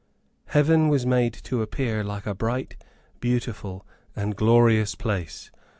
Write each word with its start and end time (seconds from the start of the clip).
Heaven 0.47 0.89
was 0.89 1.05
made 1.05 1.31
to 1.43 1.61
appear 1.61 2.03
like 2.03 2.25
a 2.25 2.33
bright, 2.33 2.75
beautiful, 3.19 3.85
and 4.15 4.35
glorious 4.35 4.95
place. 4.95 5.51